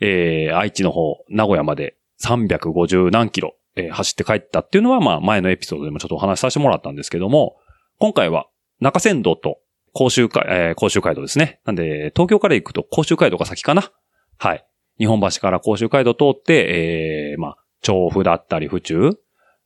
[0.00, 7.58] えー愛知の方、名古屋まで350何キロ、えー走って帰ったっていうのは、まあ、前のエピソードでもちょっとお話しさせてもらったんですけども、
[7.98, 8.46] 今回は
[8.80, 9.58] 中山道と
[9.92, 11.60] 甲州街、えー甲州街道ですね。
[11.66, 13.92] なんで、東京から行くと甲州街道が先かな？
[14.38, 14.64] はい。
[14.98, 19.10] 日本橋から甲州街道通って、えー、まあ、調布だったり府中、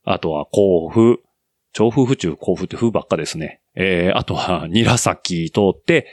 [0.03, 1.21] あとは甲府、
[1.75, 3.59] 調布府中、甲府って府ばっかですね。
[3.75, 6.07] えー、あとは、 韮崎通って、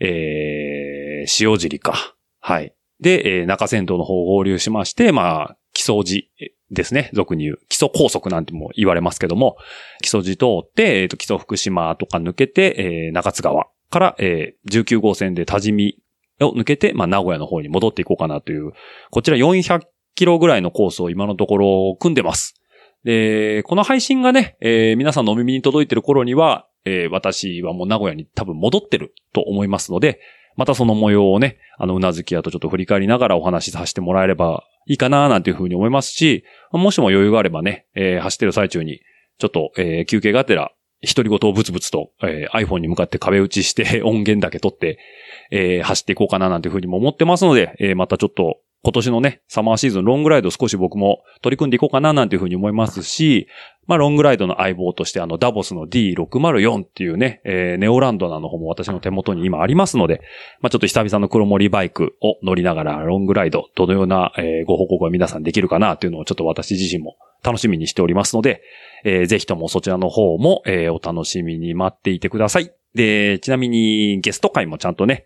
[0.00, 2.14] えー、塩尻か。
[2.40, 2.74] はい。
[3.00, 6.30] で、えー中山道の方を合流しまして、まあ、木曽路
[6.70, 7.08] ですね。
[7.14, 7.60] 俗に言う。
[7.70, 9.56] 基礎高速なんても言われますけども、
[10.02, 15.96] 木曽路通って、えっ、と、基礎福島とか抜けて、えー中津川から、えー19号線で多治見
[16.42, 18.72] を抜けて、まあ、名古屋の方に戻っていこうかなという、
[19.10, 22.60] こちら400キロぐらいのコースを今のところ組んでます。
[23.08, 30.20] で、この配信がね、えー皆さんのお耳に届いてる頃には、えー私はもう名古屋に多分戻ってると思いますので、
[30.56, 39.00] またその模様をね、あの、うなずき屋とちょっと振り返りながらお話しさせてもらえればいいかななんていうふうに思いますし、もしも余裕があればね、えー走ってる最中に、
[39.38, 44.98] ちょっと、えー休憩がてら、独り言をブツブツと、えー iPhone に向かって壁打ちして音源だけ取って、
[45.50, 53.48] えー走っていこうかななんていうふうにも思ってますので、えーまたちょっと今年のね、サマーシーズンロングライド少し僕も取り組んでいこうかななんていうふうに思いますし、
[53.86, 60.20] まあロングライドの相棒としてあのダボスの D604 っていうね、えーネオランドナの方も私の手元に今ありますので、
[60.60, 68.62] まあちょっと久々の黒森バイクを乗りながらロングライド、どのような、えーご報告が皆さんできるかなっていうのをちょっと私自身も楽しみにしておりますので、
[69.04, 72.70] えーぜひともそちらの方も、えーお楽しみに待っていてください。
[72.94, 75.24] で、ちなみにゲスト会もちゃんとね、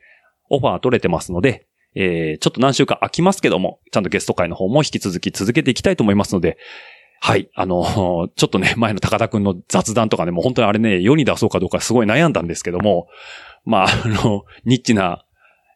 [0.48, 6.58] オファー取れてますので、えーちょっと何週間空きますけども、ちゃんとゲスト会の方も引き続き続けていきたいと思いますので、
[7.24, 7.48] はい。
[7.54, 13.06] あの、 ちょっとね、前の高田くんの雑談とかね、もう本当にあれね、世に出そうかどうかすごい悩んだんですけども、
[13.64, 15.24] まあ、あの、 ニッチな、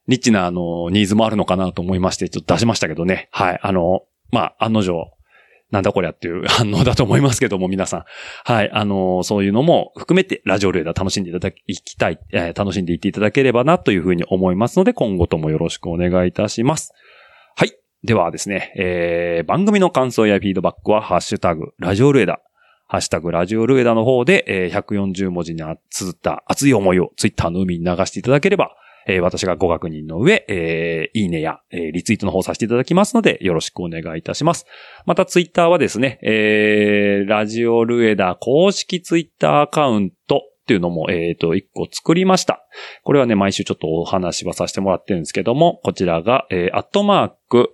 [0.08, 3.28] ニッチな、あの、ニーズもあるのかなと思いまして、ちょっと出しましたけどね。
[3.30, 3.60] はい。
[3.62, 4.02] あの、
[4.32, 5.15] まあ、案の定、
[5.76, 8.04] なんだこりゃっていう 反応だと思いますけども、皆さん。
[8.44, 8.70] はい。
[8.72, 16.94] あの、そういうのも含めて、ラジオレーダー楽しんでいただきたい、えー楽しんでいっていただければなというふうに思いますので、今後ともよろしくお願いいたします。
[17.56, 17.72] はい。
[18.02, 22.40] ではですね、えー、番組の感想やフィードバックは、ハッシュタグ、ラジオルエダ、
[22.86, 28.74] ハッシュタグ、ラジオルエダの方で、えー140文字に綴った熱い思いをツイッターの海に流していただければ、
[29.06, 34.66] えー私がご確認の上、えーいいねや、えーリツイートの方させていただきますので、よろしくお願いいたします。
[35.06, 42.66] またツイッターはですね、えー、ラジオルエダ公式ツイッターアカウントっていうのも、えっ、と、一個作りました。
[43.04, 47.70] これはね、毎週ちょっとお話はさせてもらってるんですけども、こちらが、えー、アットマーク、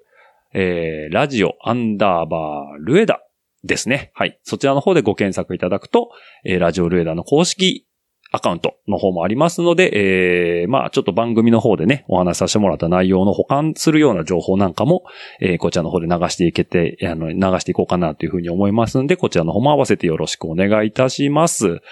[0.53, 3.23] えー、ラジオアンダーバールエダ
[3.65, 4.13] ですね。
[4.15, 4.39] はい。
[4.43, 6.11] そちらの方でご検索いただくと、
[6.45, 7.87] えー、ラジオルエダの公式
[8.33, 15.05] アカウントの方もありますので、えー、まあちょっと番組の方でね、お話しさせてもらった内容の保管するような情報なんかも、
[15.41, 21.83] えー、こちらの方で流していけて、あの、流していこうかなというふうに思いますので、こちらの方も合わせてよろしくお願いいたします。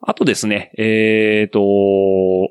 [0.00, 1.58] あとですね、えっ、と、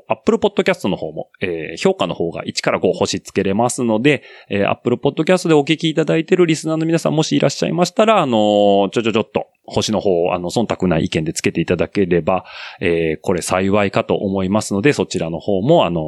[0.10, 12.44] Apple Podcast の方も、えー評価の方が1から5星つけれますので、えー Apple Podcast でお聞きいただいているリスナーの皆さんもしいらっしゃいましたら、あのーちょちょちょっと、星の方、あの、忖度ない意見でつけていただければ、
[12.82, 16.04] えーこれ幸いかと思いますので、そちらの方も、あのー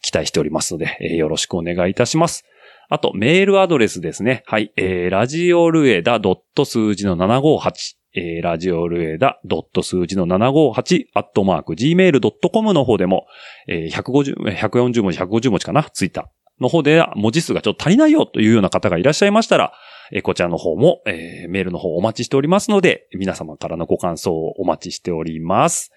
[0.00, 2.46] 期待しておりますので、えーよろしくお願いいたします。
[2.88, 4.44] あと、メールアドレスですね。
[4.46, 4.72] はい。
[4.76, 6.18] えー、ラジオルエダ
[6.64, 7.97] 数字の758。
[8.14, 9.40] えー、ラジオルエダ
[9.82, 13.26] 数字の758、アットマーク、gmail.com の方でも、
[13.66, 15.84] えー、150、140文字、150文字かな？
[15.84, 16.24] ツイッター
[16.62, 19.72] の方で文字数がちょっと足りないよというような方がいらっしゃいましたら、
[20.12, 25.92] えーこちらの方も、えーメールの方お待ちしておりますので、皆様からのご感想をお待ちしております。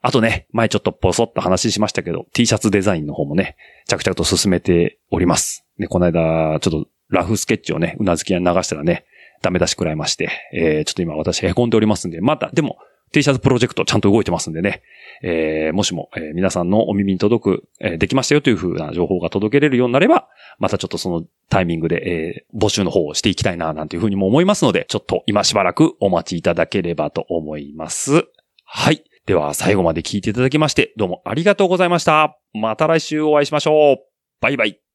[0.00, 3.56] あとね、前ちょっとポソッと話しましたけど、T シャツデザインの方もね、
[3.88, 5.64] 着々と進めております。
[5.78, 9.04] で、この間、ちょっとラフスケッチをね、うなずき屋に流したらね、
[9.42, 12.78] ダメ出し食らいまして、えー、ちょっと今私凹んでおりますんで、また、でも、
[13.12, 14.82] T シャツプロジェクトちゃんと動いてますんでね、
[15.22, 20.28] えー、もしも、えー皆さんのお耳に届く、えーできましたよという風な情報が届けれるようになれば、
[20.58, 28.26] またちょっとそのタイミングで、えー募集の方をしていきたいな、なんていう風にも思いますので、ちょっと今しばらくお待ちいただければと思います。
[28.64, 29.04] はい。
[29.26, 32.38] では、最後まで聞いていただきまして、どうもありがとうございました。
[32.52, 33.96] また来週お会いしましょう。
[34.40, 34.87] バイバイ。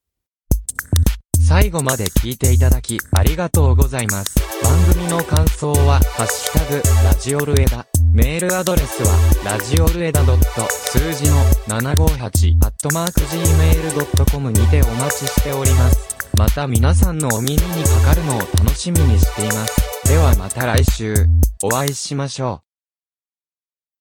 [1.54, 4.34] 最後まで聞いていただきありがとうございます。
[4.64, 7.86] 番組の感想は、ハッシュタグ、ラジオルエダ。
[8.12, 9.14] メールアドレスは、
[9.46, 11.36] ラジオルエダ数字の
[11.68, 16.18] 758、アットマーク gmail.com にてお待ちしております。
[16.40, 20.10] また皆さんのお耳にかかるのを楽しみにしています。
[20.10, 21.14] ではまた来週、
[21.62, 22.73] お会いしましょう。